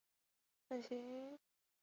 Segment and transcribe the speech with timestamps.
[0.03, 0.07] 祖父
[0.67, 1.39] 董孚言。